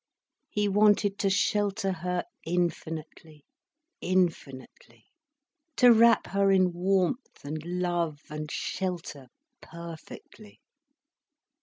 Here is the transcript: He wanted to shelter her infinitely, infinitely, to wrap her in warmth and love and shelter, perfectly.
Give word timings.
He 0.49 0.67
wanted 0.67 1.19
to 1.19 1.29
shelter 1.29 1.91
her 1.91 2.23
infinitely, 2.43 3.45
infinitely, 4.01 5.05
to 5.75 5.93
wrap 5.93 6.25
her 6.29 6.49
in 6.51 6.73
warmth 6.73 7.45
and 7.45 7.63
love 7.63 8.21
and 8.27 8.49
shelter, 8.51 9.27
perfectly. 9.61 10.59